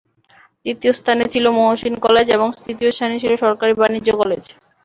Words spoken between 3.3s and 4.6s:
সরকারি বাণিজ্য কলেজ।